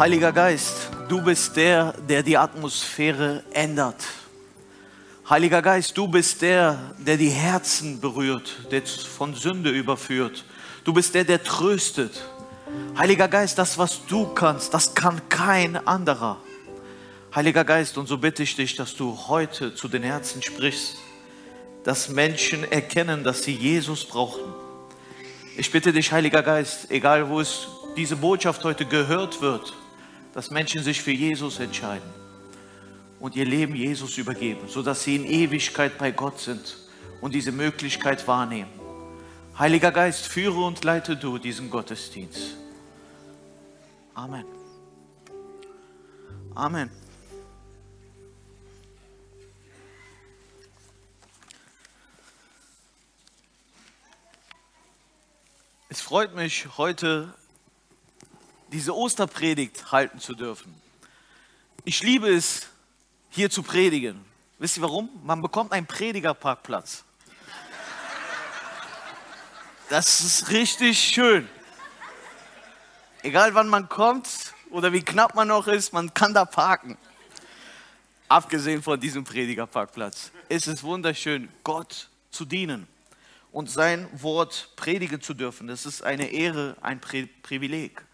[0.00, 4.02] Heiliger Geist, du bist der, der die Atmosphäre ändert.
[5.28, 10.46] Heiliger Geist, du bist der, der die Herzen berührt, der von Sünde überführt.
[10.84, 12.18] Du bist der, der tröstet.
[12.96, 16.38] Heiliger Geist, das, was du kannst, das kann kein anderer.
[17.34, 20.96] Heiliger Geist, und so bitte ich dich, dass du heute zu den Herzen sprichst,
[21.84, 24.40] dass Menschen erkennen, dass sie Jesus brauchen.
[25.58, 29.74] Ich bitte dich, Heiliger Geist, egal wo es diese Botschaft heute gehört wird,
[30.32, 32.08] dass Menschen sich für Jesus entscheiden
[33.18, 36.78] und ihr Leben Jesus übergeben, sodass sie in Ewigkeit bei Gott sind
[37.20, 38.70] und diese Möglichkeit wahrnehmen.
[39.58, 42.56] Heiliger Geist, führe und leite du diesen Gottesdienst.
[44.14, 44.44] Amen.
[46.54, 46.90] Amen.
[55.88, 57.34] Es freut mich, heute
[58.72, 60.74] diese Osterpredigt halten zu dürfen.
[61.84, 62.68] Ich liebe es,
[63.30, 64.24] hier zu predigen.
[64.58, 65.08] Wisst ihr warum?
[65.24, 67.04] Man bekommt einen Predigerparkplatz.
[69.88, 71.48] Das ist richtig schön.
[73.22, 76.96] Egal wann man kommt oder wie knapp man noch ist, man kann da parken.
[78.28, 82.86] Abgesehen von diesem Predigerparkplatz ist es wunderschön, Gott zu dienen
[83.50, 85.66] und sein Wort predigen zu dürfen.
[85.66, 88.04] Das ist eine Ehre, ein Privileg.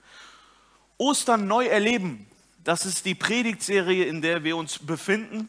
[0.98, 2.26] Ostern neu erleben,
[2.64, 5.48] das ist die Predigtserie, in der wir uns befinden.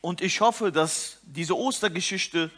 [0.00, 2.50] Und ich hoffe, dass diese Ostergeschichte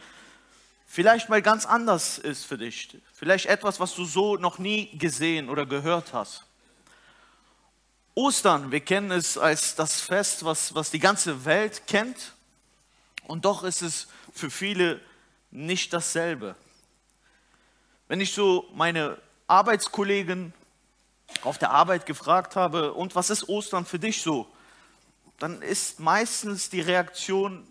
[0.85, 2.97] vielleicht mal ganz anders ist für dich.
[3.13, 6.45] Vielleicht etwas, was du so noch nie gesehen oder gehört hast.
[8.15, 12.33] Ostern, wir kennen es als das Fest, was, was die ganze Welt kennt.
[13.27, 15.01] Und doch ist es für viele
[15.51, 16.55] nicht dasselbe.
[18.07, 20.53] Wenn ich so meine Arbeitskollegen
[21.43, 24.47] auf der Arbeit gefragt habe, und was ist Ostern für dich so?
[25.39, 27.67] Dann ist meistens die Reaktion,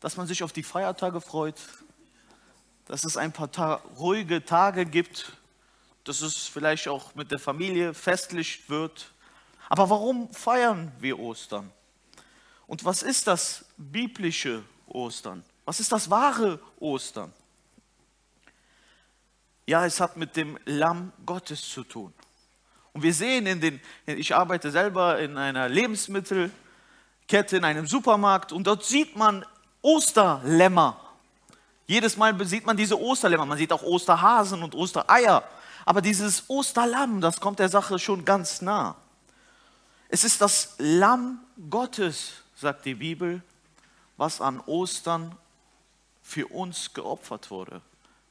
[0.00, 1.56] dass man sich auf die Feiertage freut,
[2.86, 5.32] dass es ein paar Ta ruhige Tage gibt,
[6.04, 9.12] dass es vielleicht auch mit der Familie festlich wird.
[9.68, 11.70] Aber warum feiern wir Ostern?
[12.66, 15.44] Und was ist das biblische Ostern?
[15.64, 17.32] Was ist das wahre Ostern?
[19.70, 22.12] Ja, es hat mit dem Lamm Gottes zu tun.
[22.92, 28.66] Und wir sehen in den, ich arbeite selber in einer Lebensmittelkette, in einem Supermarkt und
[28.66, 29.46] dort sieht man
[29.80, 30.98] Osterlämmer.
[31.86, 35.44] Jedes Mal sieht man diese Osterlämmer, man sieht auch Osterhasen und Ostereier.
[35.84, 38.96] Aber dieses Osterlamm, das kommt der Sache schon ganz nah.
[40.08, 43.40] Es ist das Lamm Gottes, sagt die Bibel,
[44.16, 45.36] was an Ostern
[46.24, 47.80] für uns geopfert wurde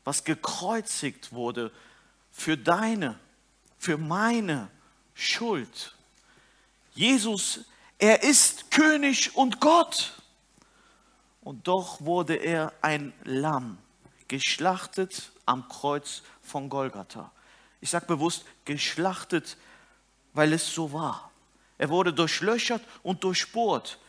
[0.04, 1.72] was gekreuzigt wurde
[2.32, 3.20] für deine,
[3.78, 4.70] für meine
[5.14, 5.96] Schuld.
[6.94, 7.62] Jesus,
[7.98, 10.14] er ist König und Gott.
[11.42, 13.78] Und doch wurde er ein Lamm,
[14.28, 17.32] geschlachtet am Kreuz von Golgatha.
[17.82, 19.58] Ich sage bewusst geschlachtet,
[20.34, 21.32] weil es so war.
[21.78, 24.00] Er wurde durchlöchert und durchbohrt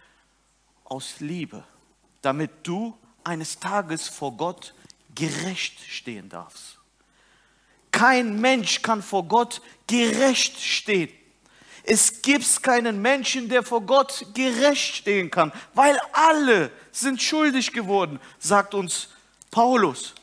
[0.85, 1.65] aus Liebe,
[2.21, 4.75] damit du eines Tages vor Gott
[5.21, 6.79] gerecht stehen darfst.
[7.93, 11.11] Kein Mensch kann vor Gott gerecht stehen.
[11.83, 18.19] Es gibt keinen Menschen, der vor Gott gerecht stehen kann, weil alle sind schuldig geworden,
[18.39, 19.09] sagt uns
[19.51, 20.15] Paulus.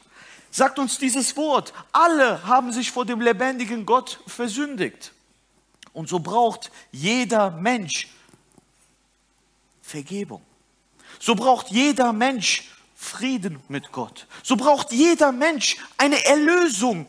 [0.50, 1.74] Sagt uns dieses Wort.
[1.92, 5.12] Alle haben sich vor dem lebendigen Gott versündigt.
[5.94, 8.08] Und so braucht jeder Mensch
[9.82, 10.42] Vergebung.
[11.20, 14.26] So braucht jeder Mensch Frieden mit Gott.
[14.42, 17.06] So braucht jeder Mensch eine Erlösung.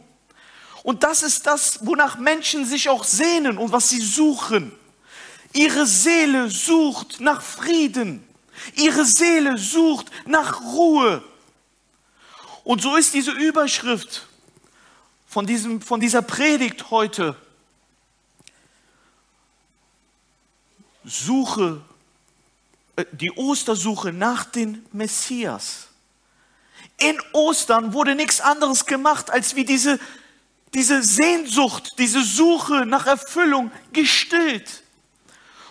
[0.82, 4.72] Und das ist das, wonach Menschen sich auch sehnen und was sie suchen.
[5.54, 8.22] Ihre Seele sucht nach Frieden.
[8.76, 11.24] Ihre Seele sucht nach Ruhe.
[12.64, 14.28] Und so ist diese Überschrift
[15.26, 17.34] von, diesem, von dieser Predigt heute.
[21.02, 21.82] Suche
[23.12, 25.88] die Ostersuche nach dem Messias.
[26.98, 30.00] In Ostern wurde nichts anderes gemacht, als wie diese,
[30.74, 34.82] diese Sehnsucht, diese Suche nach Erfüllung gestillt.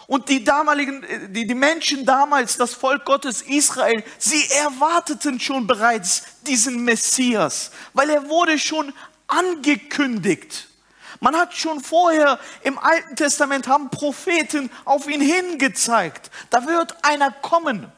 [0.08, 5.68] Und die damaligen, äh, die, die Menschen damals, das Volk Gottes Israel, sie erwarteten schon
[5.68, 8.94] bereits diesen Messias, weil er wurde schon
[9.28, 10.70] angekündigt.
[11.20, 16.32] Man hat schon vorher im Alten Testament haben Propheten auf ihn hingezeigt.
[16.50, 17.92] Da wird einer kommen.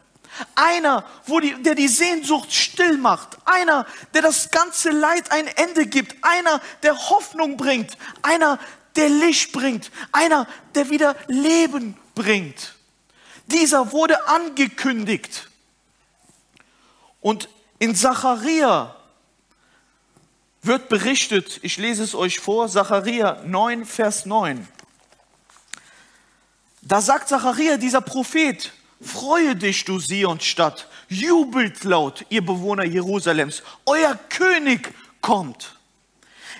[0.55, 3.37] Einer, die, der die Sehnsucht still macht.
[3.45, 6.15] Einer, der das ganze Leid ein Ende gibt.
[6.21, 7.97] Einer, der Hoffnung bringt.
[8.21, 8.59] Einer,
[8.95, 12.75] der Licht bringt, einer, der wieder Leben bringt.
[13.47, 15.49] Dieser wurde angekündigt.
[17.21, 18.95] Und in Zacharia
[20.61, 24.67] wird berichtet, ich lese es euch vor, Zacharia 9, Vers 9.
[26.81, 34.17] Da sagt Zacharia, dieser Prophet, freue dich, du Sionstadt, jubelt laut, ihr Bewohner Jerusalems, euer
[34.29, 35.75] König kommt.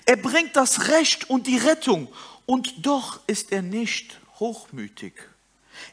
[0.05, 2.07] Er bringt das Recht und die Rettung
[2.45, 5.13] und doch ist er nicht hochmütig.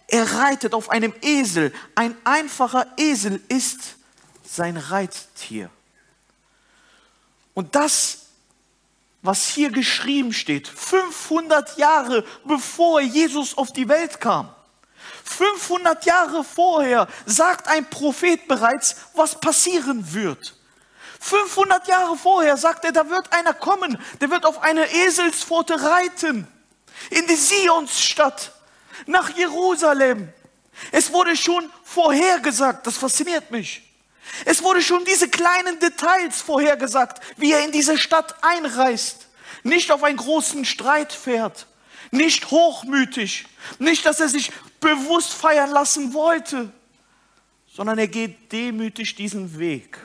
[0.08, 3.96] Er reitet auf einem Esel, ein einfacher Esel ist
[4.44, 5.70] sein Reittier.
[7.56, 8.18] Und das,
[9.22, 14.54] was hier geschrieben steht, 500 Jahre bevor Jesus auf die Welt kam,
[15.24, 20.54] 500 Jahre vorher sagt ein Prophet bereits, was passieren wird.
[21.18, 26.46] 500 Jahre vorher sagt er, da wird einer kommen, der wird auf einer Eselspfote reiten,
[27.08, 28.52] in die Sionsstadt,
[29.06, 30.30] nach Jerusalem.
[30.92, 33.85] Es wurde schon vorhergesagt, das fasziniert mich.
[34.44, 39.26] Es wurde schon diese kleinen Details vorhergesagt, wie er in diese Stadt einreist.
[39.62, 41.66] Nicht auf einen großen Streit fährt,
[42.10, 43.46] nicht hochmütig,
[43.78, 46.72] nicht, dass er sich bewusst feiern lassen wollte,
[47.72, 49.98] sondern er geht demütig diesen Weg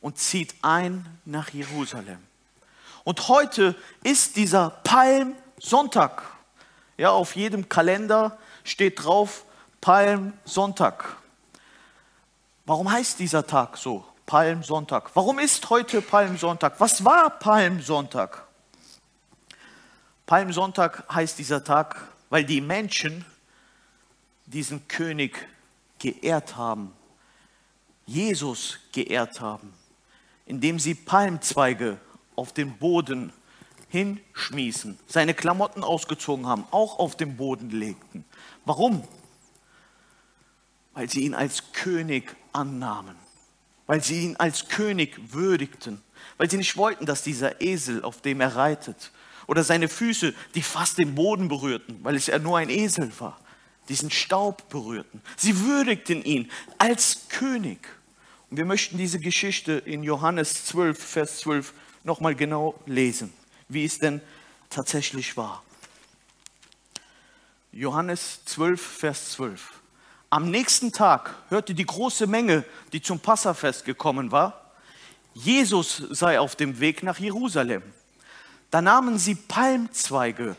[0.00, 2.18] und zieht ein nach Jerusalem.
[3.04, 3.74] Und heute
[4.04, 6.22] ist dieser Palmsonntag.
[6.96, 9.44] Ja, auf jedem Kalender steht drauf
[9.80, 11.17] Palmsonntag.
[12.68, 14.04] Warum heißt dieser Tag so?
[14.26, 15.16] Palmsonntag.
[15.16, 16.78] Warum ist heute Palmsonntag?
[16.78, 18.46] Was war Palmsonntag?
[20.26, 23.24] Palmsonntag heißt dieser Tag, weil die Menschen
[24.44, 25.48] diesen König
[25.98, 26.92] geehrt haben,
[28.04, 29.72] Jesus geehrt haben,
[30.44, 31.98] indem sie Palmzweige
[32.36, 33.32] auf den Boden
[33.88, 38.26] hinschmießen, seine Klamotten ausgezogen haben, auch auf den Boden legten.
[38.66, 39.08] Warum?
[40.92, 43.16] Weil sie ihn als König annahmen,
[43.86, 46.00] weil sie ihn als König würdigten,
[46.36, 49.12] weil sie nicht wollten, dass dieser Esel, auf dem er reitet,
[49.46, 53.40] oder seine Füße, die fast den Boden berührten, weil es ja nur ein Esel war,
[53.88, 55.22] diesen Staub berührten.
[55.36, 57.78] Sie würdigten ihn als König.
[58.50, 61.72] Und wir möchten diese Geschichte in Johannes 12, Vers 12
[62.04, 63.32] nochmal genau lesen,
[63.68, 64.20] wie es denn
[64.70, 65.62] tatsächlich war.
[67.72, 69.77] Johannes 12, Vers 12.
[70.30, 74.72] Am nächsten Tag hörte die große Menge, die zum Passafest gekommen war,
[75.32, 77.82] Jesus sei auf dem Weg nach Jerusalem.
[78.70, 80.56] Da nahmen sie Palmzweige,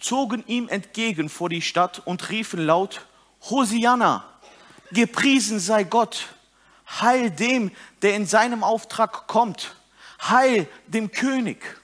[0.00, 3.06] zogen ihm entgegen vor die Stadt und riefen laut,
[3.48, 4.24] Hosianna,
[4.90, 6.30] gepriesen sei Gott,
[7.00, 7.70] heil dem,
[8.02, 9.76] der in seinem Auftrag kommt,
[10.22, 11.80] heil dem König.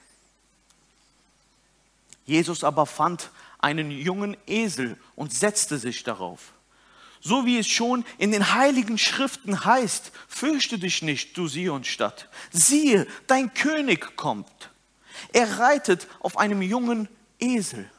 [2.25, 6.54] Jesus aber fand einen jungen Esel und setzte sich darauf
[7.25, 12.29] so wie es schon in den heiligen Schriften heißt, fürchte dich nicht, du Sionstadt.
[12.51, 14.69] Siehe, dein König kommt.
[15.33, 17.89] Er reitet auf einem jungen Esel.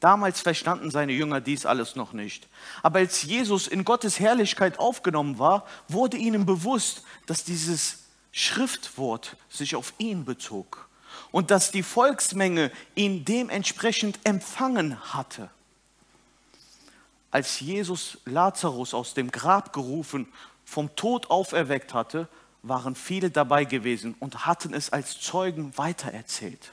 [0.00, 2.48] Damals verstanden seine Jünger dies alles noch nicht.
[2.82, 9.76] Aber als Jesus in Gottes Herrlichkeit aufgenommen war, wurde ihnen bewusst, dass dieses Schriftwort sich
[9.76, 10.88] auf ihn bezog
[11.30, 15.50] und dass die Volksmenge ihn dementsprechend empfangen hatte
[17.30, 20.26] als Jesus Lazarus aus dem Grab gerufen,
[20.64, 22.28] vom Tod auferweckt hatte,
[22.62, 26.72] waren viele dabei gewesen und hatten es als Zeugen weitererzählt.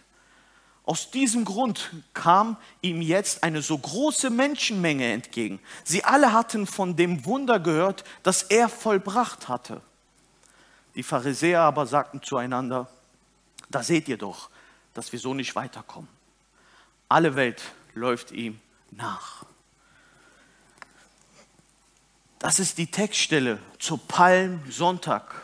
[0.84, 5.60] Aus diesem Grund kam ihm jetzt eine so große Menschenmenge entgegen.
[5.84, 9.82] Sie alle hatten von dem Wunder gehört, das er vollbracht hatte.
[10.96, 12.88] Die Pharisäer aber sagten zueinander,
[13.70, 14.50] da seht ihr doch,
[14.94, 16.10] dass wir so nicht weiterkommen.
[17.10, 17.62] Alle Welt
[17.94, 18.60] läuft ihm
[18.92, 19.46] nach.
[22.40, 25.42] Das ist die Textstelle zu Palmsonntag.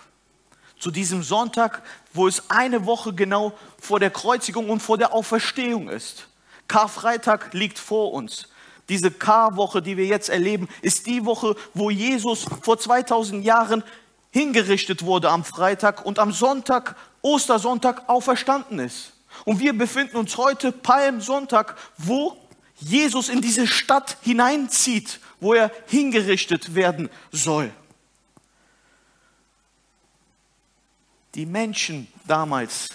[0.77, 1.81] Zu diesem Sonntag,
[2.13, 6.27] wo es eine Woche genau vor der Kreuzigung und vor der Auferstehung ist.
[6.67, 8.49] Karfreitag liegt vor uns.
[8.89, 13.83] Diese Karwoche, die wir jetzt erleben, ist die Woche, wo Jesus vor 2000 Jahren
[14.31, 19.13] hingerichtet wurde am Freitag und am Sonntag, Ostersonntag, auferstanden ist.
[19.45, 22.37] Und wir befinden uns heute Palmsonntag, wo
[22.79, 27.71] Jesus in diese Stadt hineinzieht wo er hingerichtet werden soll.
[31.35, 32.89] Die Menschen damals,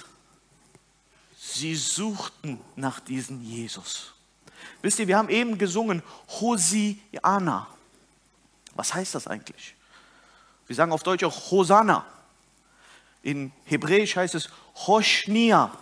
[1.37, 4.15] sie suchten nach diesem Jesus.
[4.81, 6.03] Wisst ihr, wir haben eben gesungen
[6.41, 7.67] Hosiana.
[8.75, 9.75] Was heißt das eigentlich?
[10.67, 12.07] Wir sagen auf Deutsch auch Hosanna.
[13.23, 14.49] In Hebräisch heißt es
[14.87, 15.77] Hoshnia.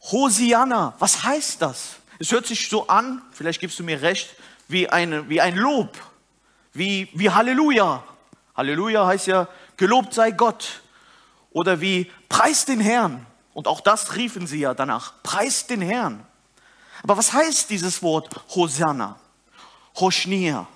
[0.00, 1.96] Hosianna, was heißt das?
[2.18, 4.36] Es hört sich so an, vielleicht gibst du mir recht,
[4.68, 5.96] wie, eine, wie ein Lob,
[6.72, 8.04] wie, wie Halleluja.
[8.56, 10.82] Halleluja heißt ja, gelobt sei Gott.
[11.50, 13.24] Oder wie preis den Herrn.
[13.54, 16.26] Und auch das riefen sie ja danach, preis den Herrn.
[17.02, 19.18] Aber was heißt dieses Wort Hosanna?
[19.96, 20.66] Hoshnia.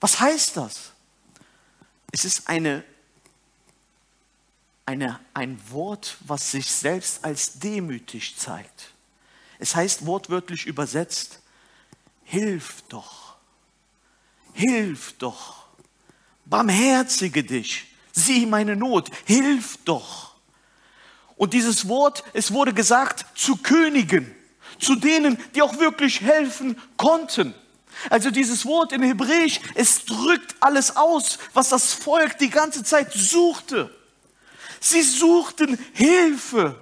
[0.00, 0.92] Was heißt das?
[2.12, 2.84] Es ist eine,
[4.86, 8.92] eine, ein Wort, was sich selbst als demütig zeigt.
[9.58, 11.40] Es heißt wortwörtlich übersetzt,
[12.24, 13.27] hilf doch,
[14.58, 15.66] hilf doch,
[16.44, 20.34] barmherzige dich, sieh meine Not, hilf doch.
[21.36, 24.34] Und dieses Wort, es wurde gesagt zu Königen,
[24.80, 27.54] zu denen, die auch wirklich helfen konnten.
[28.10, 33.12] Also dieses Wort in Hebräisch, es drückt alles aus, was das Volk die ganze Zeit
[33.12, 33.94] suchte.
[34.80, 36.78] Sie suchten Hilfe.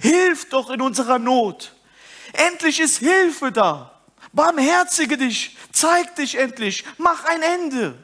[0.00, 1.74] Hilf doch in unserer Not.
[2.32, 3.95] Endlich ist Hilfe da.
[4.36, 7.96] Barmherzige dich, zeig dich endlich, mach ein Ende.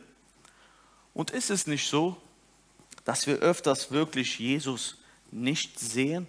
[1.13, 2.17] Und ist es nicht so,
[3.05, 4.97] dass wir öfters wirklich Jesus
[5.31, 6.27] nicht sehen?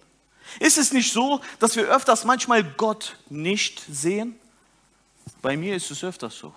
[0.60, 4.38] Ist es nicht so, dass wir öfters manchmal Gott nicht sehen?
[5.42, 6.54] Bei mir ist es öfters so.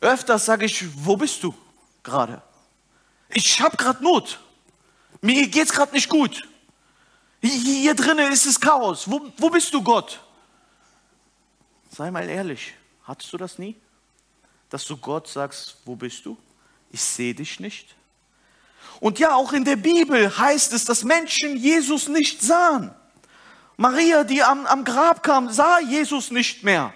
[0.00, 1.54] Öfters sage ich, wo bist du
[2.02, 2.40] gerade?
[3.28, 4.40] Ich habe gerade Not.
[5.20, 6.48] Mir geht es gerade nicht gut.
[7.42, 9.10] Hier drinnen ist es Chaos.
[9.10, 10.20] Wo, wo bist du, Gott?
[11.90, 12.74] Sei mal ehrlich,
[13.04, 13.76] hattest du das nie?
[14.70, 16.36] Dass du Gott sagst, wo bist du?
[16.90, 17.94] Ich sehe dich nicht.
[19.00, 22.94] Und ja, auch in der Bibel heißt es, dass Menschen Jesus nicht sahen.
[23.76, 26.94] Maria, die am, am Grab kam, sah Jesus nicht mehr.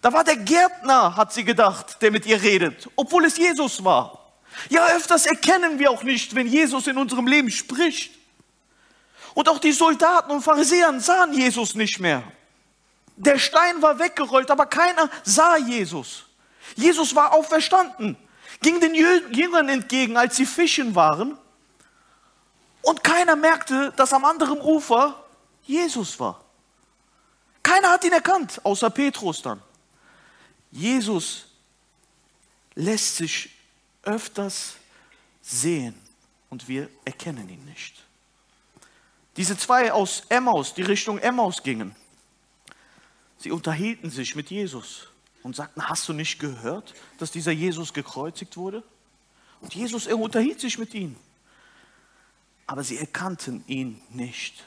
[0.00, 4.32] Da war der Gärtner, hat sie gedacht, der mit ihr redet, obwohl es Jesus war.
[4.68, 8.12] Ja, öfters erkennen wir auch nicht, wenn Jesus in unserem Leben spricht.
[9.34, 12.22] Und auch die Soldaten und Pharisäer sahen Jesus nicht mehr.
[13.20, 16.24] Der Stein war weggerollt, aber keiner sah Jesus.
[16.74, 18.16] Jesus war auferstanden,
[18.62, 21.36] ging den Jüngern entgegen, als sie fischen waren.
[22.80, 25.22] Und keiner merkte, dass am anderen Ufer
[25.64, 26.42] Jesus war.
[27.62, 29.60] Keiner hat ihn erkannt, außer Petrus dann.
[30.70, 31.44] Jesus
[32.74, 33.50] lässt sich
[34.02, 34.76] öfters
[35.42, 35.94] sehen
[36.48, 38.02] und wir erkennen ihn nicht.
[39.36, 41.94] Diese zwei aus Emmaus, die Richtung Emmaus gingen,
[43.40, 45.08] sie unterhielten sich mit Jesus
[45.42, 48.82] und sagten, hast du nicht gehört, dass dieser Jesus gekreuzigt wurde?
[49.60, 51.16] Und Jesus, er unterhielt sich mit ihnen.
[52.66, 54.64] Aber sie erkannten ihn nicht.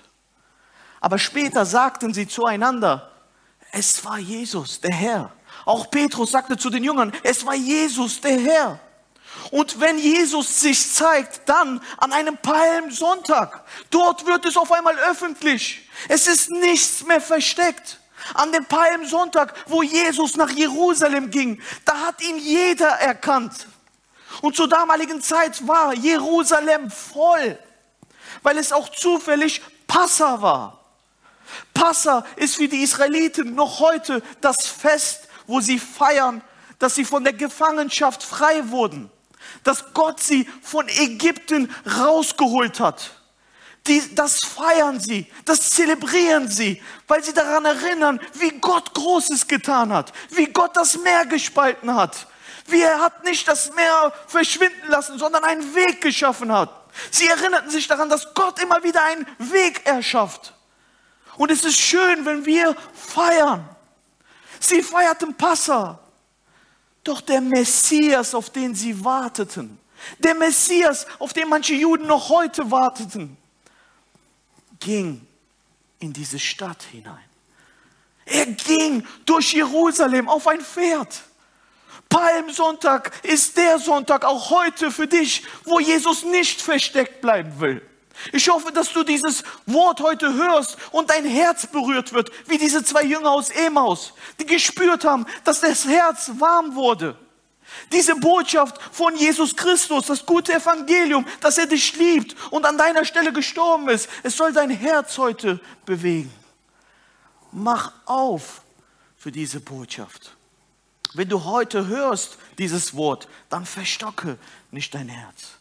[1.00, 3.12] Aber später sagten sie zueinander,
[3.72, 5.34] es war Jesus, der Herr.
[5.66, 8.80] Auch Petrus sagte zu den Jüngern, es war Jesus, der Herr.
[9.52, 15.90] Und wenn Jesus sich zeigt, dann an einem Palmsonntag, dort wird es auf einmal öffentlich.
[16.08, 18.00] Es ist nichts mehr versteckt.
[18.34, 23.68] An dem Palmsonntag, wo Jesus nach Jerusalem ging, da hat ihn jeder erkannt.
[24.42, 27.58] Und zur damaligen Zeit war Jerusalem voll,
[28.42, 30.80] weil es auch zufällig Passa war.
[31.74, 36.42] Passa ist für die Israeliten noch heute das Fest, wo sie feiern,
[36.80, 39.10] dass sie von der Gefangenschaft frei wurden,
[39.64, 43.12] dass Gott sie von Ägypten rausgeholt hat.
[43.88, 49.92] Die, das feiern sie, das zelebrieren sie, weil sie daran erinnern, wie Gott Großes getan
[49.92, 52.28] hat, wie Gott das Meer gespalten hat,
[52.68, 56.70] wie er hat nicht das Meer verschwinden lassen, sondern einen Weg geschaffen hat.
[57.12, 60.54] Sie erinnerten sich daran, dass Gott immer wieder einen Weg erschafft.
[61.36, 63.68] Und es ist schön, wenn wir feiern.
[64.60, 66.00] Sie feierten Passa.
[67.04, 69.78] Doch der Messias, auf den sie warteten,
[70.20, 73.38] der Messias, auf den manche Juden noch heute warteten,
[74.84, 75.26] ging
[76.00, 77.24] in diese Stadt hinein.
[78.26, 81.24] Er ging durch Jerusalem auf ein Pferd.
[82.10, 87.82] Palmsonntag ist der Sonntag auch heute für dich, wo Jesus nicht versteckt bleiben will.
[88.32, 92.84] Ich hoffe, dass du dieses Wort heute hörst und dein Herz berührt wird, wie diese
[92.84, 97.18] zwei Jünger aus Emaus, die gespürt haben, dass das Herz warm wurde.
[97.92, 103.06] Diese Botschaft von Jesus Christus, das gute Evangelium, dass er dich liebt und an deiner
[103.06, 106.34] Stelle gestorben ist, es soll dein Herz heute bewegen.
[107.52, 108.62] Mach auf
[109.18, 110.36] für diese Botschaft.
[111.14, 114.38] Wenn du heute hörst dieses Wort, dann verstocke
[114.72, 115.52] nicht dein Herz.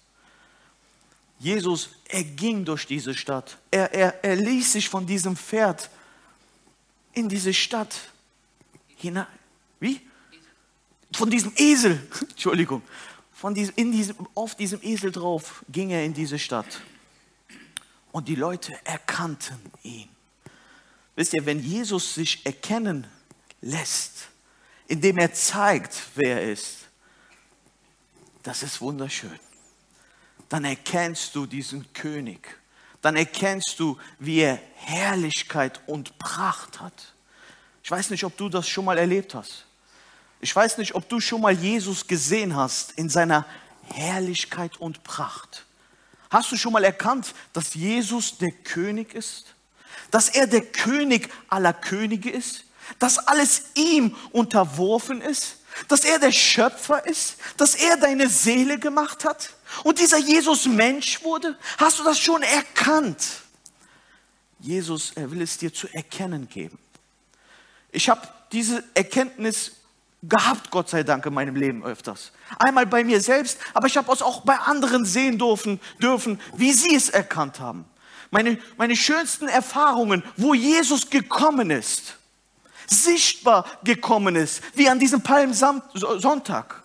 [1.38, 3.58] Jesus, er ging durch diese Stadt.
[3.70, 5.90] Er, er, er ließ sich von diesem Pferd
[7.12, 7.94] in diese Stadt
[8.96, 9.26] hinein.
[9.80, 10.00] Wie?
[11.14, 12.00] Von diesem Esel,
[12.30, 12.82] Entschuldigung,
[13.32, 16.80] von diesem, in diesem, auf diesem Esel drauf ging er in diese Stadt.
[18.12, 20.08] Und die Leute erkannten ihn.
[21.16, 23.06] Wisst ihr, wenn Jesus sich erkennen
[23.60, 24.28] lässt,
[24.86, 26.88] indem er zeigt, wer er ist,
[28.42, 29.38] das ist wunderschön.
[30.48, 32.58] Dann erkennst du diesen König.
[33.00, 37.14] Dann erkennst du, wie er Herrlichkeit und Pracht hat.
[37.82, 39.66] Ich weiß nicht, ob du das schon mal erlebt hast.
[40.42, 43.46] Ich weiß nicht, ob du schon mal Jesus gesehen hast in seiner
[43.84, 45.64] Herrlichkeit und Pracht.
[46.30, 49.54] Hast du schon mal erkannt, dass Jesus der König ist?
[50.10, 52.64] Dass er der König aller Könige ist?
[52.98, 55.58] Dass alles ihm unterworfen ist?
[55.86, 57.36] Dass er der Schöpfer ist?
[57.56, 59.50] Dass er deine Seele gemacht hat?
[59.84, 61.56] Und dieser Jesus Mensch wurde?
[61.78, 63.24] Hast du das schon erkannt?
[64.58, 66.80] Jesus, er will es dir zu erkennen geben.
[67.92, 69.72] Ich habe diese Erkenntnis
[70.22, 72.32] gehabt, Gott sei Dank, in meinem Leben öfters.
[72.58, 76.72] Einmal bei mir selbst, aber ich habe es auch bei anderen sehen dürfen, dürfen, wie
[76.72, 77.84] sie es erkannt haben.
[78.30, 82.16] Meine, meine schönsten Erfahrungen, wo Jesus gekommen ist,
[82.86, 86.82] sichtbar gekommen ist, wie an diesem Palmsonntag,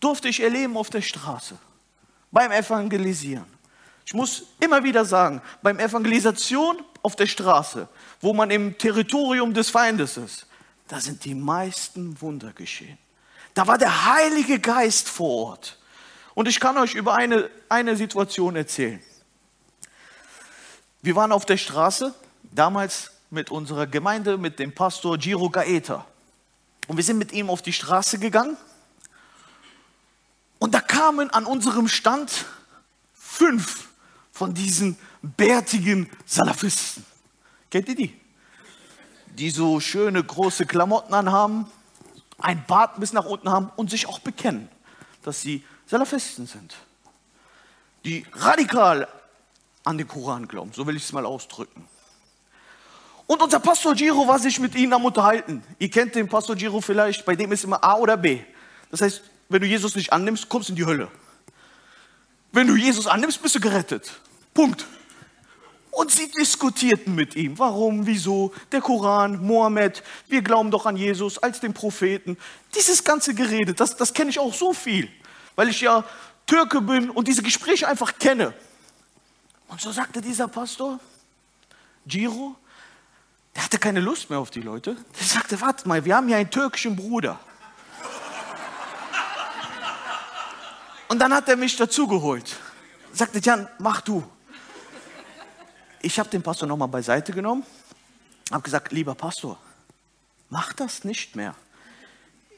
[0.00, 1.56] durfte ich erleben auf der Straße,
[2.32, 3.46] beim Evangelisieren.
[4.04, 7.88] Ich muss immer wieder sagen, beim Evangelisation auf der Straße,
[8.20, 10.45] wo man im Territorium des Feindes ist,
[10.88, 12.98] da sind die meisten Wunder geschehen.
[13.54, 15.78] Da war der Heilige Geist vor Ort.
[16.34, 19.02] Und ich kann euch über eine, eine Situation erzählen.
[21.02, 26.04] Wir waren auf der Straße, damals mit unserer Gemeinde, mit dem Pastor Giro Gaeta.
[26.86, 28.56] Und wir sind mit ihm auf die Straße gegangen.
[30.58, 32.44] Und da kamen an unserem Stand
[33.14, 33.88] fünf
[34.32, 37.04] von diesen bärtigen Salafisten.
[37.70, 38.20] Kennt ihr die?
[39.38, 41.66] Die so schöne große Klamotten anhaben,
[42.38, 44.68] ein Bart bis nach unten haben und sich auch bekennen,
[45.22, 46.74] dass sie Salafisten sind.
[48.04, 49.08] Die radikal
[49.84, 51.86] an den Koran glauben, so will ich es mal ausdrücken.
[53.26, 55.62] Und unser Pastor Giro war sich mit ihnen am Unterhalten.
[55.78, 58.40] Ihr kennt den Pastor Giro vielleicht, bei dem ist immer A oder B.
[58.90, 61.08] Das heißt, wenn du Jesus nicht annimmst, kommst du in die Hölle.
[62.52, 64.20] Wenn du Jesus annimmst, bist du gerettet.
[64.54, 64.86] Punkt.
[65.96, 67.58] Und sie diskutierten mit ihm.
[67.58, 72.36] Warum, wieso, der Koran, Mohammed, wir glauben doch an Jesus als den Propheten.
[72.74, 75.08] Dieses ganze Gerede, das, das kenne ich auch so viel,
[75.54, 76.04] weil ich ja
[76.44, 78.52] Türke bin und diese Gespräche einfach kenne.
[79.68, 81.00] Und so sagte dieser Pastor,
[82.06, 82.56] Giro,
[83.54, 84.96] der hatte keine Lust mehr auf die Leute.
[85.18, 87.40] Der sagte, warte mal, wir haben ja einen türkischen Bruder.
[91.08, 92.54] Und dann hat er mich dazugeholt.
[93.14, 94.22] Sagte, Jan, mach du
[96.02, 97.64] ich habe den Pastor nochmal beiseite genommen,
[98.50, 99.58] habe gesagt, lieber Pastor,
[100.50, 101.54] mach das nicht mehr.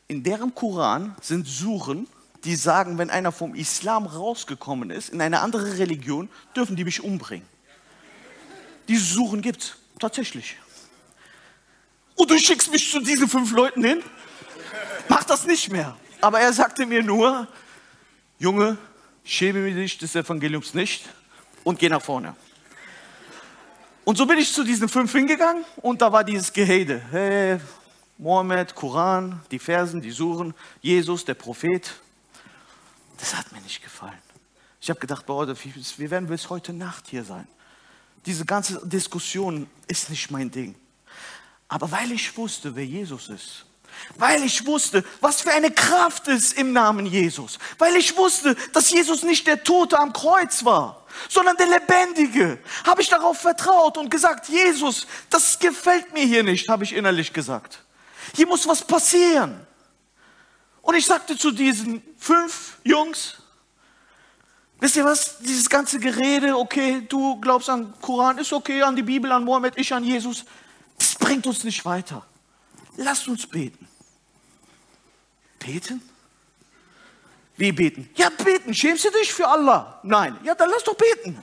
[0.07, 2.07] In deren Koran sind Suchen,
[2.45, 7.03] die sagen, wenn einer vom Islam rausgekommen ist, in eine andere Religion, dürfen die mich
[7.03, 7.47] umbringen.
[8.87, 10.57] Diese Suchen gibt es tatsächlich.
[12.15, 14.03] Und du schickst mich zu diesen fünf Leuten hin?
[15.09, 15.97] Mach das nicht mehr.
[16.21, 17.47] Aber er sagte mir nur,
[18.39, 18.79] Junge,
[19.25, 21.09] schäme dich des Evangeliums nicht
[21.65, 22.35] und geh nach vorne.
[24.09, 27.03] Und so bin ich zu diesen fünf hingegangen und da war dieses Gehede.
[27.11, 27.61] Hey,
[28.17, 31.93] Mohammed, Koran, die Versen, die Suchen, Jesus, der Prophet.
[33.19, 34.19] Das hat mir nicht gefallen.
[34.81, 37.47] Ich habe gedacht, boah, wir werden bis heute Nacht hier sein.
[38.25, 40.75] Diese ganze Diskussion ist nicht mein Ding.
[41.69, 43.67] Aber weil ich wusste, wer Jesus ist,
[44.17, 48.91] weil ich wusste, was für eine Kraft ist im Namen Jesus, weil ich wusste, dass
[48.91, 54.11] Jesus nicht der Tote am Kreuz war, sondern der Lebendige, habe ich darauf vertraut und
[54.11, 57.81] gesagt, Jesus, das gefällt mir hier nicht, habe ich innerlich gesagt.
[58.35, 59.67] Hier muss was passieren.
[60.83, 63.37] Und ich sagte zu diesen fünf Jungs,
[64.81, 69.03] wisst ihr was, dieses ganze Gerede, okay, du glaubst an Koran, ist okay, an die
[69.03, 70.45] Bibel, an Mohammed, ich an Jesus,
[70.99, 72.25] das bringt uns nicht weiter.
[72.99, 73.87] Lasst uns beten.
[75.61, 76.03] Beten?
[77.57, 78.11] Wie beten?
[78.17, 78.75] Ja, beten.
[78.75, 80.01] Schämst du dich für Allah?
[80.03, 80.37] Nein.
[80.43, 81.39] Ja, dann lass doch beten.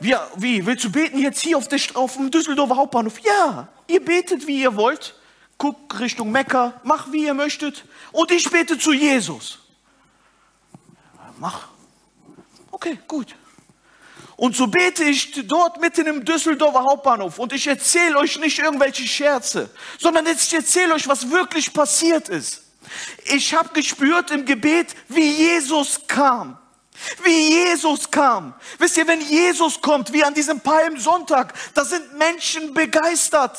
[0.00, 0.66] Wie, wie?
[0.66, 3.20] Willst du beten jetzt hier auf, der, auf dem Düsseldorfer Hauptbahnhof?
[3.20, 3.68] Ja.
[3.86, 5.14] Ihr betet, wie ihr wollt.
[5.58, 6.80] Guckt Richtung Mekka.
[6.82, 7.84] Mach, wie ihr möchtet.
[8.10, 9.60] Und ich bete zu Jesus.
[11.38, 11.68] Mach.
[12.72, 13.36] Okay, gut.
[14.36, 19.06] Und so bete ich dort mitten im Düsseldorfer Hauptbahnhof und ich erzähle euch nicht irgendwelche
[19.06, 22.62] Scherze, sondern ich erzähle euch, was wirklich passiert ist.
[23.26, 26.58] Ich habe gespürt im Gebet, wie Jesus kam.
[27.22, 28.54] Wie Jesus kam.
[28.78, 33.58] Wisst ihr, wenn Jesus kommt, wie an diesem Palmsonntag, da sind Menschen begeistert.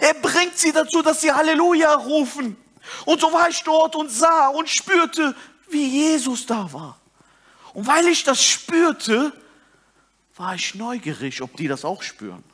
[0.00, 2.56] Er bringt sie dazu, dass sie Halleluja rufen.
[3.04, 5.34] Und so war ich dort und sah und spürte,
[5.68, 6.98] wie Jesus da war.
[7.74, 9.32] Und weil ich das spürte,
[10.36, 12.44] war ich neugierig, ob die das auch spüren.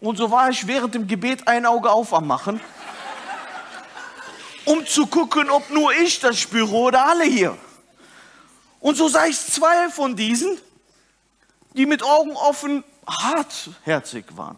[0.00, 2.60] Und so war ich während dem Gebet ein Auge auf am Machen,
[4.64, 7.58] um zu gucken, ob nur ich das spüre oder alle hier.
[8.78, 10.58] Und so sah ich zwei von diesen,
[11.74, 14.56] die mit Augen offen hartherzig waren.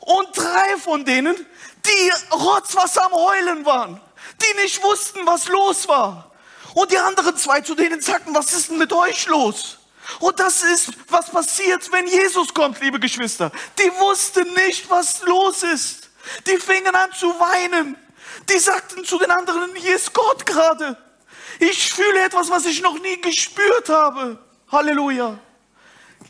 [0.00, 4.00] Und drei von denen, die rotzwasser am Heulen waren,
[4.40, 6.30] die nicht wussten, was los war.
[6.74, 9.78] Und die anderen zwei zu denen sagten, was ist denn mit euch los?
[10.20, 13.50] Und das ist, was passiert, wenn Jesus kommt, liebe Geschwister.
[13.78, 16.10] Die wussten nicht, was los ist.
[16.46, 17.96] Die fingen an zu weinen.
[18.48, 20.96] Die sagten zu den anderen, hier ist Gott gerade.
[21.58, 24.38] Ich fühle etwas, was ich noch nie gespürt habe.
[24.70, 25.38] Halleluja.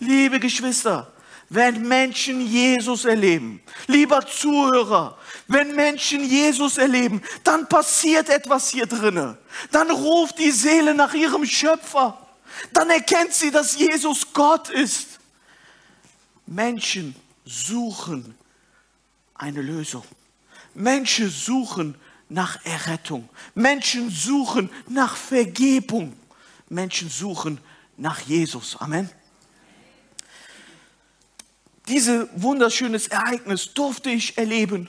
[0.01, 1.13] Liebe Geschwister,
[1.49, 9.39] wenn Menschen Jesus erleben, lieber Zuhörer, wenn Menschen Jesus erleben, dann passiert etwas hier drinnen.
[9.71, 12.24] Dann ruft die Seele nach ihrem Schöpfer.
[12.73, 15.19] Dann erkennt sie, dass Jesus Gott ist.
[16.47, 17.15] Menschen
[17.45, 18.35] suchen
[19.35, 20.05] eine Lösung.
[20.75, 21.95] Menschen suchen
[22.29, 23.29] nach Errettung.
[23.55, 26.17] Menschen suchen nach Vergebung.
[26.69, 27.61] Menschen suchen
[27.97, 28.77] nach Jesus.
[28.81, 29.11] Amen.
[31.89, 34.89] Dieses wunderschönes Ereignis durfte ich erleben.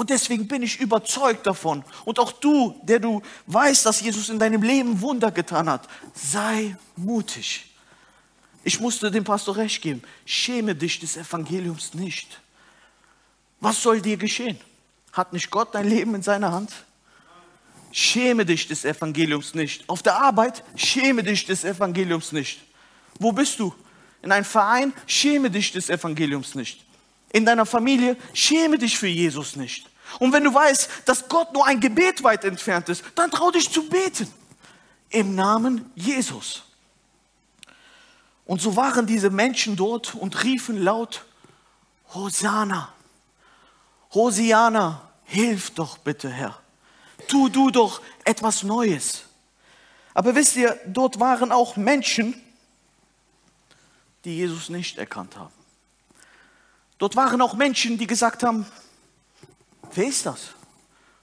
[0.00, 1.84] Und deswegen bin ich überzeugt davon.
[2.06, 6.74] Und auch du, der du weißt, dass Jesus in deinem Leben Wunder getan hat, sei
[6.96, 7.66] mutig.
[8.64, 10.02] Ich musste dem Pastor recht geben.
[10.24, 12.40] Schäme dich des Evangeliums nicht.
[13.60, 14.58] Was soll dir geschehen?
[15.12, 16.72] Hat nicht Gott dein Leben in seiner Hand?
[17.92, 19.86] Schäme dich des Evangeliums nicht.
[19.86, 22.62] Auf der Arbeit, schäme dich des Evangeliums nicht.
[23.18, 23.74] Wo bist du?
[24.22, 26.86] In einem Verein, schäme dich des Evangeliums nicht.
[27.34, 29.89] In deiner Familie, schäme dich für Jesus nicht.
[30.18, 33.70] Und wenn du weißt, dass Gott nur ein Gebet weit entfernt ist, dann trau dich
[33.70, 34.32] zu beten.
[35.10, 36.62] Im Namen Jesus.
[38.44, 41.24] Und so waren diese Menschen dort und riefen laut,
[42.14, 42.92] Hosanna,
[44.12, 46.58] Hosiana, hilf doch bitte, Herr.
[47.28, 49.22] Tu du doch etwas Neues.
[50.14, 52.34] Aber wisst ihr, dort waren auch Menschen,
[54.24, 55.52] die Jesus nicht erkannt haben.
[56.98, 58.66] Dort waren auch Menschen, die gesagt haben,
[59.94, 60.50] wer ist das?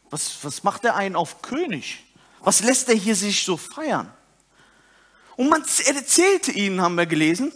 [0.09, 2.03] Was, was macht der einen auf König?
[2.39, 4.11] Was lässt er hier sich so feiern?
[5.35, 7.51] Und man erzählte ihnen, haben wir gelesen,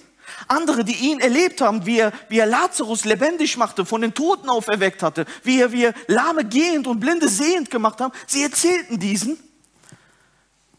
[0.47, 4.49] andere, die ihn erlebt haben, wie er, wie er Lazarus lebendig machte, von den Toten
[4.49, 8.99] auferweckt hatte, wie er, wie er Lahme gehend und Blinde sehend gemacht haben, sie erzählten
[8.99, 9.37] diesen,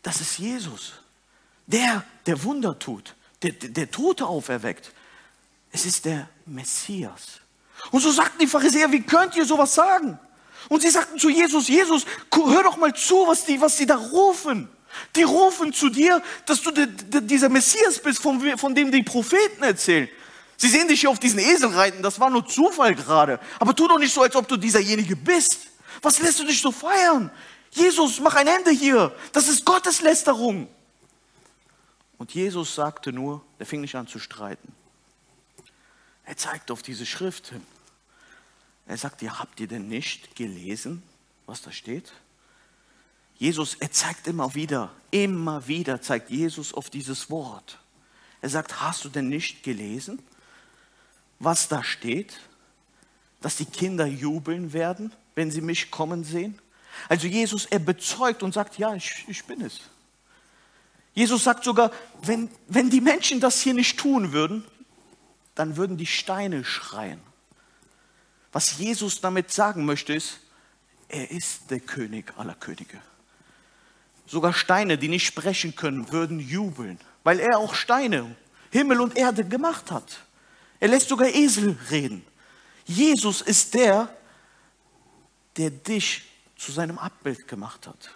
[0.03, 0.95] das ist Jesus,
[1.67, 4.93] der, der Wunder tut, der, der Tote auferweckt.
[5.71, 7.42] Es ist der Messias.
[7.91, 10.19] Und so sagten die Pharisäer, wie könnt ihr sowas sagen?
[10.69, 13.97] Und sie sagten zu Jesus, Jesus, hör doch mal zu, was die, was die da
[13.97, 14.69] rufen.
[15.17, 19.03] Die rufen zu dir, dass du de, de, dieser Messias bist, von, von dem die
[19.03, 20.09] Propheten erzählen.
[20.57, 23.41] Sie sehen dich hier auf diesen Esel reiten, das war nur Zufall gerade.
[23.59, 25.59] Aber tu doch nicht so, als ob du dieserjenige bist.
[26.03, 27.31] Was lässt du dich so feiern?
[27.73, 29.15] Jesus, mach ein Ende hier.
[29.33, 30.69] Das ist Gotteslästerung.
[32.19, 34.73] Und Jesus sagte nur, er fing nicht an zu streiten.
[36.25, 37.67] Er zeigte auf diese Schrift hin.
[38.93, 41.03] Er sagt, ihr habt ihr denn nicht gelesen,
[41.47, 42.13] was da steht?
[43.39, 47.79] Jesus, er zeigt immer wieder, immer wieder zeigt Jesus auf dieses Wort.
[48.43, 50.19] Er sagt, hast du denn nicht gelesen,
[51.39, 52.39] was da steht?
[53.41, 56.59] Dass die Kinder jubeln werden, wenn sie mich kommen sehen?
[57.09, 59.81] Also Jesus, er bezeugt und sagt, ja, ich, ich bin es.
[61.15, 64.67] Jesus sagt sogar, wenn, wenn die Menschen das hier nicht tun würden,
[65.55, 67.32] dann würden die Steine schreien.
[68.53, 70.39] Was Jesus damit sagen möchte, ist,
[71.09, 73.01] er ist der König aller Könige.
[74.27, 78.37] Sogar Steine, die nicht sprechen können, würden jubeln, weil er auch Steine,
[78.71, 80.21] Himmel und Erde gemacht hat.
[80.81, 82.25] Er lässt sogar Esel reden.
[82.85, 84.15] Jesus ist der,
[85.57, 86.23] der dich
[86.57, 88.11] zu seinem Abbild gemacht hat.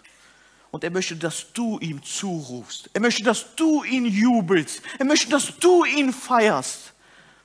[0.71, 2.89] Und er möchte, dass du ihm zurufst.
[2.93, 4.81] Er möchte, dass du ihn jubelst.
[4.99, 6.93] Er möchte, dass du ihn feierst.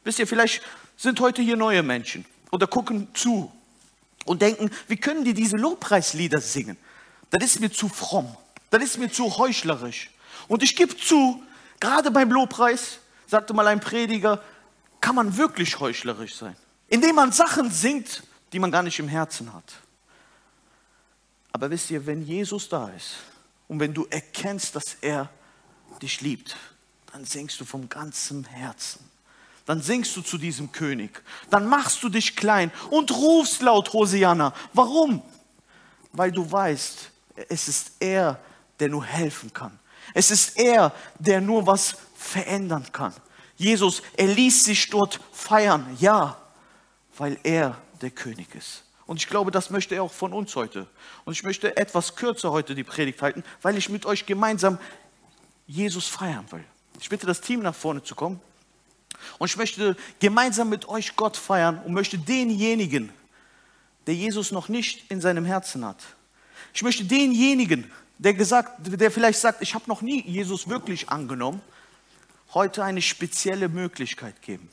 [0.05, 0.63] Wisst ihr, vielleicht
[0.97, 3.51] sind heute hier neue Menschen oder gucken zu
[4.25, 6.77] und denken, wie können die diese Lobpreislieder singen?
[7.31, 8.37] Das ist mir zu fromm
[8.73, 10.11] das ist mir zu heuchlerisch.
[10.49, 11.43] Und ich gebe zu,
[11.79, 14.43] gerade beim Lobpreis, sagte mal ein Prediger,
[15.01, 16.57] kann man wirklich heuchlerisch sein.
[16.89, 19.75] Indem man Sachen singt, die man gar nicht im Herzen hat.
[21.53, 23.17] Aber wisst ihr, wenn Jesus da ist
[23.69, 25.29] und wenn du erkennst, dass er
[26.01, 26.57] dich liebt,
[27.13, 29.01] dann singst du vom ganzen Herzen.
[29.67, 31.23] Dann singst du zu diesem König.
[31.51, 34.53] Dann machst du dich klein und rufst laut Hosianna.
[34.73, 35.23] Warum?
[36.13, 37.11] Weil du weißt,
[37.49, 38.39] es ist er,
[38.81, 39.79] der nur helfen kann.
[40.15, 43.15] Es ist er, der nur was verändern kann.
[43.57, 46.37] Jesus, er ließ sich dort feiern, ja,
[47.17, 48.85] weil er der König ist.
[49.07, 50.87] Und ich glaube, das möchte er auch von uns heute.
[51.25, 54.79] Und ich möchte etwas kürzer heute die Predigt halten, weil ich mit euch gemeinsam
[55.67, 56.65] Jesus feiern will.
[57.01, 58.41] Ich bitte das Team nach vorne zu kommen.
[59.39, 63.13] Und ich möchte gemeinsam mit euch Gott feiern und möchte denjenigen,
[64.07, 66.03] der Jesus noch nicht in seinem Herzen hat.
[66.75, 71.61] Ich möchte denjenigen, der, gesagt, der vielleicht sagt, ich habe noch nie Jesus wirklich angenommen,
[72.55, 74.69] heute eine spezielle Möglichkeit geben.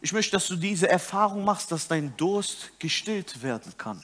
[0.00, 4.02] Ich möchte, dass du diese Erfahrung machst, dass dein Durst gestillt werden kann.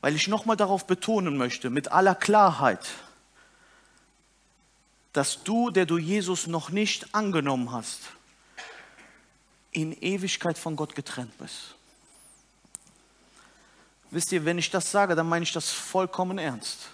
[0.00, 2.88] Weil ich nochmal darauf betonen möchte, mit aller Klarheit,
[5.18, 8.02] dass du, der du Jesus noch nicht angenommen hast,
[9.72, 11.74] in Ewigkeit von Gott getrennt bist.
[14.12, 16.90] Wisst ihr, wenn ich das sage, dann meine ich das vollkommen ernst.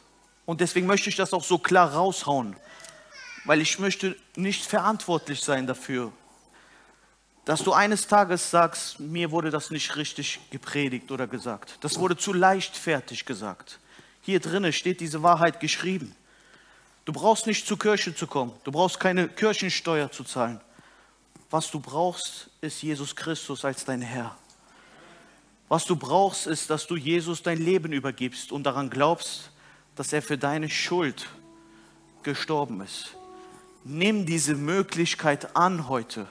[0.47, 2.57] Und deswegen möchte ich das auch so klar raushauen,
[3.45, 6.11] weil ich möchte nicht verantwortlich sein dafür,
[7.45, 11.77] dass du eines Tages sagst, mir wurde das nicht richtig gepredigt oder gesagt.
[11.83, 13.81] Das wurde zu leichtfertig gesagt.
[14.23, 16.17] Hier drinnen steht diese Wahrheit geschrieben.
[17.05, 18.53] Du brauchst nicht zur Kirche zu kommen.
[18.65, 20.61] Du brauchst keine Kirchensteuer zu zahlen.
[21.51, 24.37] Was du brauchst, ist Jesus Christus als dein Herr.
[25.69, 29.51] Was du brauchst, ist, dass du Jesus dein Leben übergibst und daran glaubst,
[29.97, 31.29] dass er für deine Schuld
[32.23, 33.17] gestorben ist.
[33.85, 36.27] Nimm diese Möglichkeit an heute.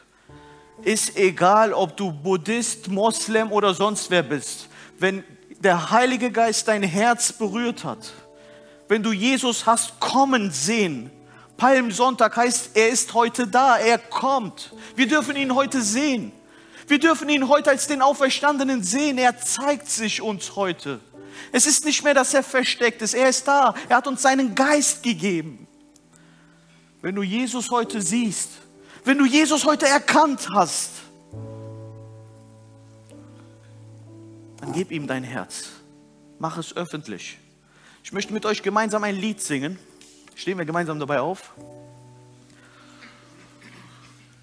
[0.84, 4.70] Ist egal, ob du Buddhist, Moslem oder sonst wer bist.
[4.98, 5.24] Wenn
[5.60, 8.12] der Heilige Geist dein Herz berührt hat,
[8.88, 11.12] wenn du Jesus hast kommen sehen,
[11.58, 14.74] Palmsonntag heißt, er ist heute da, er kommt.
[14.96, 16.32] Wir dürfen ihn heute sehen.
[16.88, 19.18] Wir dürfen ihn heute als den Auferstandenen sehen.
[19.18, 21.00] Er zeigt sich uns heute.
[21.52, 23.14] Es ist nicht mehr, dass er versteckt ist.
[23.14, 23.74] Er ist da.
[23.88, 25.68] Er hat uns seinen Geist gegeben.
[27.02, 28.50] Wenn du Jesus heute siehst,
[29.06, 30.90] wenn du Jesus heute erkannt hast,
[34.60, 35.66] dann gib ihm dein Herz.
[36.40, 37.38] Mach es öffentlich.
[38.04, 39.80] Ich möchte mit euch gemeinsam ein Lied singen.
[40.36, 41.54] Stehen wir gemeinsam dabei auf.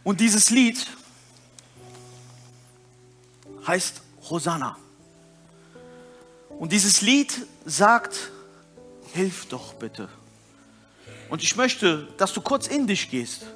[0.02, 0.86] Und dieses Lied
[3.66, 4.78] heißt Hosanna.
[6.48, 8.30] Und dieses Lied sagt,
[9.12, 10.08] hilf doch bitte.
[11.28, 13.46] Und ich möchte, dass du kurz in dich gehst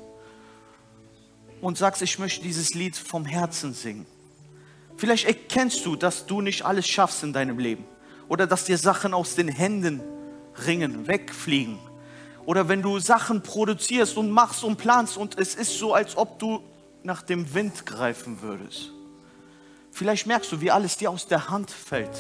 [1.62, 4.07] und sagst, ich möchte dieses Lied vom Herzen singen.
[4.99, 7.87] Vielleicht erkennst du, dass du nicht alles schaffst in deinem Leben
[8.29, 10.01] oder dass dir Sachen aus den Händen
[10.67, 11.79] ringen, wegfliegen.
[12.47, 16.39] Oder wenn du Sachen produzierst und machst und planst und es ist so, als ob
[16.39, 16.63] du
[17.03, 18.91] nach dem Wind greifen würdest.
[19.91, 22.17] Vielleicht merkst du, wie alles dir aus der Hand fällt.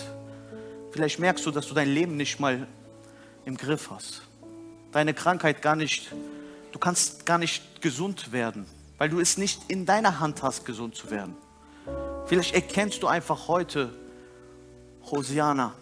[0.92, 2.66] Vielleicht merkst du, dass du dein Leben nicht mal
[3.44, 4.22] im Griff hast.
[4.92, 6.12] Deine Krankheit gar nicht,
[6.72, 8.66] du kannst gar nicht gesund werden,
[8.98, 11.34] weil du es nicht in deiner Hand hast, gesund zu werden.
[12.26, 13.92] Vielleicht erkennst du einfach heute,
[15.10, 15.74] Hosiana,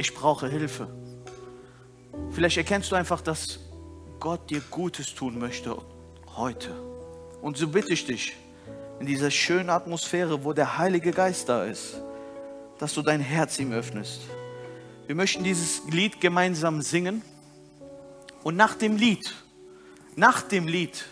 [0.00, 0.88] ich brauche Hilfe.
[2.30, 3.60] Vielleicht erkennst du einfach, dass
[4.18, 5.76] Gott dir Gutes tun möchte
[6.36, 6.74] heute.
[7.42, 8.32] Und so bitte ich dich,
[8.98, 12.00] in dieser schönen Atmosphäre, wo der Heilige Geist da ist,
[12.78, 14.22] dass du dein Herz ihm öffnest.
[15.06, 17.22] Wir möchten dieses Lied gemeinsam singen.
[18.42, 19.34] Und nach dem Lied,
[20.16, 21.04] nach dem Lied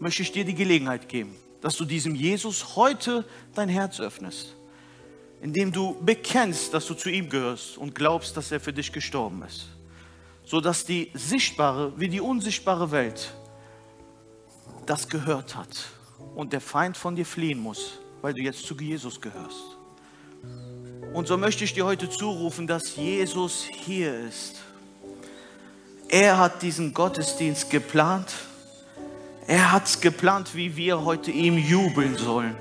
[0.00, 4.56] möchte ich dir die Gelegenheit geben, dass du diesem Jesus heute dein Herz öffnest,
[5.44, 9.42] indem du bekennst, dass du zu ihm gehörst und glaubst, dass er für dich gestorben
[9.42, 9.66] ist,
[10.42, 13.34] sodass die sichtbare wie die unsichtbare Welt
[14.86, 15.68] das gehört hat
[16.34, 19.76] und der Feind von dir fliehen muss, weil du jetzt zu Jesus gehörst.
[21.12, 24.62] Und so möchte ich dir heute zurufen, dass Jesus hier ist.
[26.08, 28.32] Er hat diesen Gottesdienst geplant.
[29.46, 32.56] Er hat es geplant, wie wir heute ihm jubeln sollen.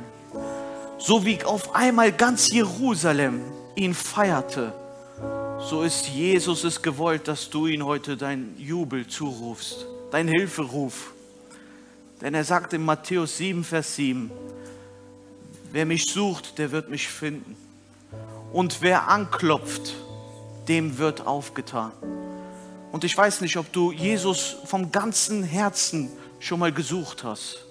[1.05, 3.41] So wie auf einmal ganz Jerusalem
[3.75, 4.71] ihn feierte,
[5.59, 11.11] so ist Jesus es gewollt, dass du ihn heute dein Jubel zurufst, dein Hilferuf.
[12.21, 14.31] Denn er sagt in Matthäus 7, Vers 7,
[15.73, 17.57] wer mich sucht, der wird mich finden.
[18.53, 19.95] Und wer anklopft,
[20.69, 21.91] dem wird aufgetan.
[22.93, 27.65] Und ich weiß nicht, ob du Jesus vom ganzen Herzen schon mal gesucht hast.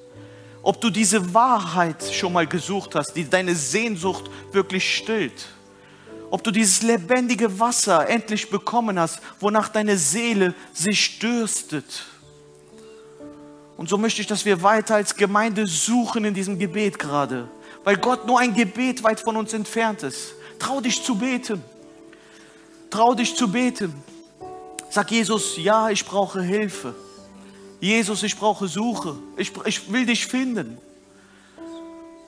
[0.63, 5.49] Ob du diese Wahrheit schon mal gesucht hast, die deine Sehnsucht wirklich stillt.
[6.31, 12.05] Ob du dieses lebendige Wasser endlich bekommen hast, wonach deine Seele sich dürstet.
[13.77, 17.49] Und so möchte ich, dass wir weiter als Gemeinde suchen in diesem Gebet gerade,
[17.83, 20.35] weil Gott nur ein Gebet weit von uns entfernt ist.
[20.59, 21.63] Trau dich zu beten.
[22.89, 23.93] Trau dich zu beten.
[24.91, 26.95] Sag Jesus, ja, ich brauche Hilfe.
[27.83, 29.17] Jesus, ich brauche Suche.
[29.37, 30.79] Ich, ich will dich finden.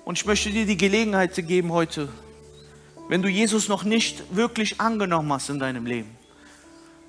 [0.04, 2.08] Und ich möchte dir die Gelegenheit geben heute,
[3.08, 6.10] wenn du Jesus noch nicht wirklich angenommen hast in deinem Leben,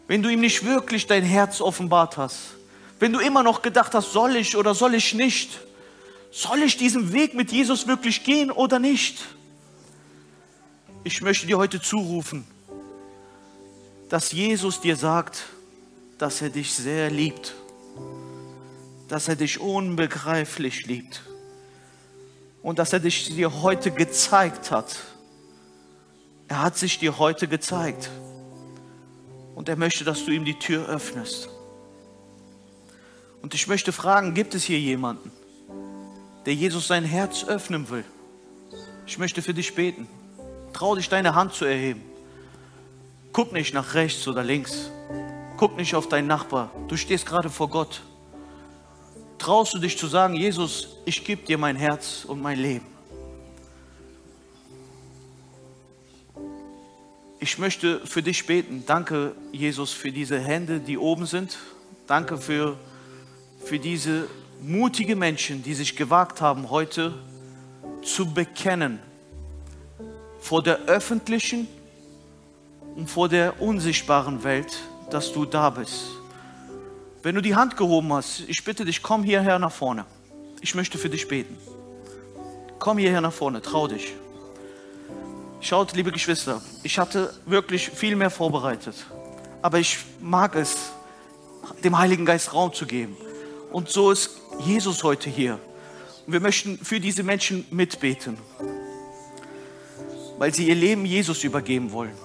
[0.07, 2.53] wenn du ihm nicht wirklich dein Herz offenbart hast,
[2.99, 5.59] wenn du immer noch gedacht hast, soll ich oder soll ich nicht,
[6.31, 9.25] soll ich diesen Weg mit Jesus wirklich gehen oder nicht?
[11.03, 12.45] Ich möchte dir heute zurufen,
[14.09, 15.45] dass Jesus dir sagt,
[16.19, 17.55] dass er dich sehr liebt,
[19.07, 21.21] dass er dich unbegreiflich liebt
[22.61, 24.97] und dass er dich dir heute gezeigt hat.
[26.47, 28.09] Er hat sich dir heute gezeigt
[29.55, 31.49] und er möchte, dass du ihm die Tür öffnest.
[33.41, 35.31] Und ich möchte fragen, gibt es hier jemanden,
[36.45, 38.05] der Jesus sein Herz öffnen will?
[39.05, 40.07] Ich möchte für dich beten.
[40.73, 42.01] Trau dich, deine Hand zu erheben.
[43.31, 44.89] Guck nicht nach rechts oder links.
[45.57, 46.71] Guck nicht auf deinen Nachbar.
[46.87, 48.01] Du stehst gerade vor Gott.
[49.37, 52.85] Traust du dich zu sagen, Jesus, ich gebe dir mein Herz und mein Leben.
[57.39, 58.83] Ich möchte für dich beten.
[58.87, 61.57] Danke, Jesus, für diese Hände, die oben sind.
[62.07, 62.77] Danke für,
[63.63, 64.27] für diese
[64.61, 67.13] mutige Menschen, die sich gewagt haben, heute
[68.03, 68.99] zu bekennen
[70.39, 71.67] vor der öffentlichen
[72.95, 74.77] und vor der unsichtbaren Welt,
[75.09, 76.05] dass du da bist.
[77.25, 80.05] Wenn du die Hand gehoben hast, ich bitte dich, komm hierher nach vorne.
[80.61, 81.57] Ich möchte für dich beten.
[82.77, 84.13] Komm hierher nach vorne, trau dich.
[85.59, 89.07] Schaut, liebe Geschwister, ich hatte wirklich viel mehr vorbereitet.
[89.63, 90.91] Aber ich mag es,
[91.83, 93.17] dem Heiligen Geist Raum zu geben.
[93.71, 94.29] Und so ist
[94.63, 95.57] Jesus heute hier.
[96.27, 98.37] Und wir möchten für diese Menschen mitbeten,
[100.37, 102.15] weil sie ihr Leben Jesus übergeben wollen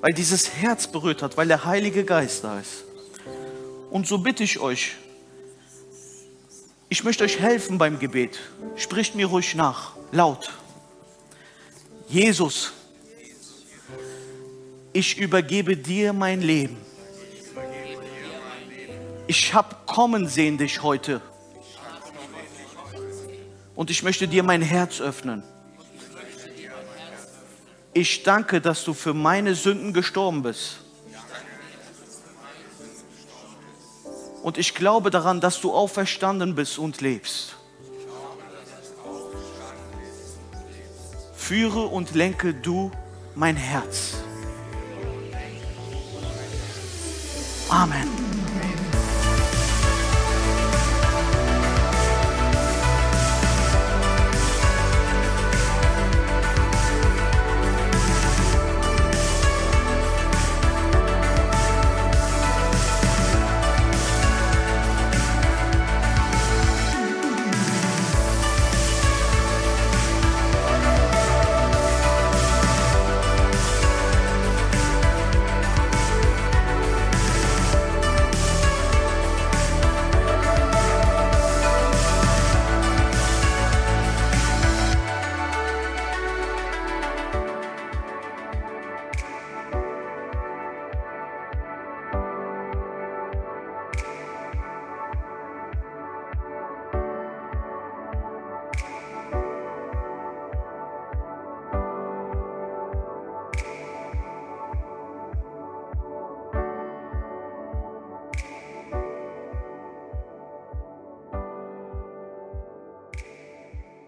[0.00, 2.86] weil dieses Herz berührt hat, weil der Heilige Geist da ist.
[3.92, 4.92] Und so bitte ich euch,
[6.88, 8.40] ich möchte euch helfen beim Gebet.
[8.74, 10.50] Spricht mir ruhig nach, laut.
[12.08, 12.72] Jesus,
[14.94, 16.78] ich übergebe dir mein Leben.
[19.26, 21.20] Ich habe kommen sehen dich heute.
[23.74, 25.42] Und ich möchte dir mein Herz öffnen.
[27.92, 30.78] Ich danke, dass du für meine Sünden gestorben bist.
[34.42, 37.56] Und ich glaube daran, dass du auferstanden bist und lebst.
[41.34, 42.90] Führe und lenke du
[43.34, 44.14] mein Herz.
[47.68, 48.31] Amen.